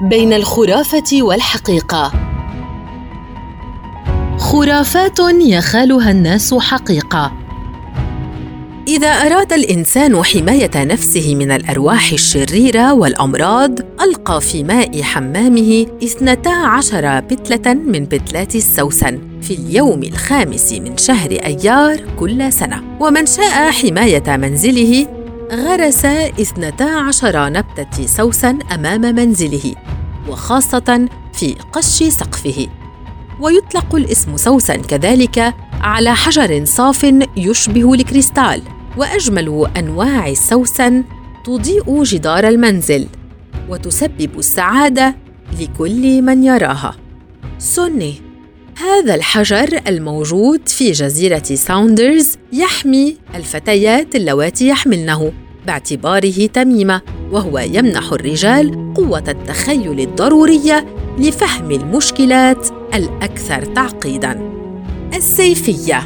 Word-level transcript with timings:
بين 0.00 0.32
الخرافة 0.32 1.22
والحقيقة. 1.22 2.12
خرافات 4.38 5.18
يخالها 5.40 6.10
الناس 6.10 6.54
حقيقة. 6.54 7.32
إذا 8.88 9.08
أراد 9.08 9.52
الإنسان 9.52 10.22
حماية 10.24 10.70
نفسه 10.76 11.34
من 11.34 11.50
الأرواح 11.50 12.12
الشريرة 12.12 12.92
والأمراض 12.92 13.80
ألقى 13.80 14.40
في 14.40 14.64
ماء 14.64 15.02
حمامه 15.02 15.86
اثنتا 16.04 16.48
عشر 16.48 17.20
بتلة 17.20 17.74
من 17.74 18.04
بتلات 18.04 18.54
السوسن 18.54 19.18
في 19.42 19.54
اليوم 19.54 20.02
الخامس 20.02 20.72
من 20.72 20.96
شهر 20.96 21.30
أيار 21.30 22.00
كل 22.18 22.52
سنة. 22.52 22.82
ومن 23.00 23.26
شاء 23.26 23.70
حماية 23.70 24.36
منزله 24.36 25.06
غرس 25.52 26.04
اثنتا 26.04 26.84
عشر 26.84 27.48
نبتة 27.48 28.06
سوسن 28.06 28.58
أمام 28.62 29.00
منزله 29.00 29.74
وخاصة 30.28 31.08
في 31.32 31.54
قش 31.72 32.02
سقفه. 32.02 32.66
ويطلق 33.40 33.94
الاسم 33.94 34.36
سوسن 34.36 34.76
كذلك 34.76 35.54
على 35.80 36.14
حجر 36.14 36.64
صاف 36.64 37.14
يشبه 37.36 37.94
الكريستال 37.94 38.62
وأجمل 38.96 39.70
أنواع 39.76 40.28
السوسن 40.28 41.04
تضيء 41.44 42.02
جدار 42.02 42.48
المنزل 42.48 43.08
وتسبب 43.68 44.38
السعادة 44.38 45.16
لكل 45.60 46.22
من 46.22 46.44
يراها. 46.44 46.94
سوني 47.58 48.27
هذا 48.78 49.14
الحجر 49.14 49.80
الموجود 49.86 50.68
في 50.68 50.90
جزيرة 50.90 51.42
ساوندرز 51.42 52.36
يحمي 52.52 53.16
الفتيات 53.34 54.16
اللواتي 54.16 54.68
يحملنه 54.68 55.32
باعتباره 55.66 56.46
تميمة 56.46 57.00
وهو 57.32 57.58
يمنح 57.58 58.12
الرجال 58.12 58.94
قوة 58.94 59.24
التخيل 59.28 60.00
الضرورية 60.00 60.86
لفهم 61.18 61.70
المشكلات 61.70 62.68
الأكثر 62.94 63.64
تعقيدا. 63.64 64.52
السيفية. 65.14 65.98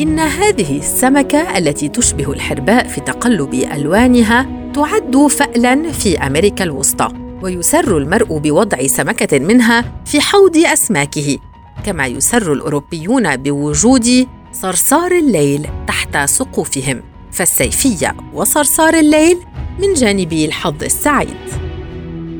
إن 0.00 0.18
هذه 0.18 0.78
السمكة 0.78 1.58
التي 1.58 1.88
تشبه 1.88 2.32
الحرباء 2.32 2.88
في 2.88 3.00
تقلب 3.00 3.54
ألوانها 3.54 4.70
تعد 4.74 5.26
فالا 5.30 5.92
في 5.92 6.18
أمريكا 6.18 6.64
الوسطى 6.64 7.08
ويسر 7.42 7.98
المرء 7.98 8.38
بوضع 8.38 8.86
سمكة 8.86 9.38
منها 9.38 9.84
في 10.04 10.20
حوض 10.20 10.56
أسماكه. 10.56 11.51
كما 11.84 12.06
يسر 12.06 12.52
الأوروبيون 12.52 13.36
بوجود 13.36 14.26
صرصار 14.52 15.12
الليل 15.12 15.68
تحت 15.86 16.16
سقوفهم 16.16 17.02
فالسيفية 17.32 18.16
وصرصار 18.34 18.94
الليل 18.94 19.36
من 19.78 19.94
جانبي 19.94 20.44
الحظ 20.44 20.82
السعيد. 20.82 21.36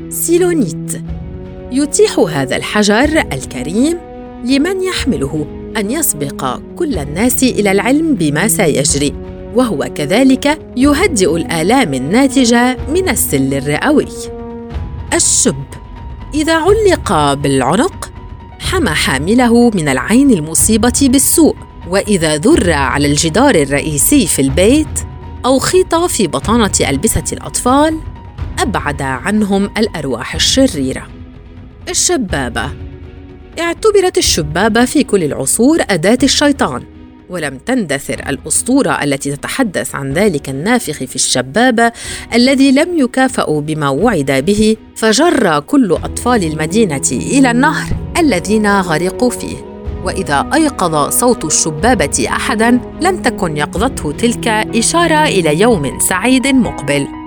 سيلونيت. 0.09 1.03
يتيح 1.73 2.19
هذا 2.19 2.57
الحجر 2.57 3.25
الكريم 3.33 3.99
لمن 4.45 4.83
يحمله 4.83 5.47
أن 5.77 5.91
يسبق 5.91 6.61
كل 6.77 6.99
الناس 6.99 7.43
إلى 7.43 7.73
العلم 7.73 8.15
بما 8.15 8.49
سيجري 8.49 9.15
وهو 9.55 9.89
كذلك 9.95 10.59
يهدئ 10.77 11.37
الآلام 11.37 11.95
الناتجة 11.95 12.77
من 12.89 13.09
السل 13.09 13.55
الرئوي. 13.55 14.09
الشب. 15.15 15.65
إذا 16.35 16.55
علق 16.55 17.35
بالعنق 17.35 18.12
حمى 18.73 18.91
حامله 18.91 19.71
من 19.71 19.89
العين 19.89 20.31
المصيبة 20.31 20.93
بالسوء. 21.03 21.57
وإذا 21.89 22.37
ذر 22.37 22.73
على 22.73 23.07
الجدار 23.07 23.55
الرئيسي 23.55 24.27
في 24.27 24.43
البيت 24.43 25.01
أو 25.45 25.59
خيط 25.59 25.95
في 25.95 26.27
بطانة 26.27 26.73
ألبسة 26.81 27.25
الأطفال 27.33 27.99
أبعد 28.59 29.03
عنهم 29.03 29.71
الأرواح 29.79 30.35
الشريرة. 30.35 31.07
الشبابة. 31.89 32.71
اعتبرت 33.61 34.19
الشبابة 34.19 34.85
في 34.85 35.05
كل 35.05 35.25
العصور 35.25 35.79
أداة 35.91 36.19
الشيطان 36.23 36.83
ولم 37.31 37.59
تندثر 37.59 38.23
الأسطورة 38.29 38.91
التي 38.91 39.37
تتحدث 39.37 39.95
عن 39.95 40.13
ذلك 40.13 40.49
النافخ 40.49 41.05
في 41.05 41.17
الشبابة 41.17 41.93
الذي 42.35 42.73
لم 42.73 42.99
يكافأ 42.99 43.61
بما 43.61 43.89
وعد 43.89 44.31
به 44.47 44.77
فجر 44.97 45.61
كل 45.61 45.93
أطفال 45.93 46.45
المدينة 46.45 47.09
إلى 47.13 47.51
النهر. 47.51 48.02
الذين 48.19 48.81
غرقوا 48.81 49.31
فيه. 49.31 49.57
وإذا 50.05 50.51
أيقظ 50.55 51.11
صوت 51.11 51.45
الشبابة 51.45 52.27
احدا 52.29 52.81
لم 53.01 53.23
تكن 53.23 53.57
يقظته 53.57 54.13
تلك 54.13 54.49
إشارة 54.49 55.23
إلى 55.25 55.61
يوم 55.61 55.99
سعيد 55.99 56.47
مقبل. 56.47 57.22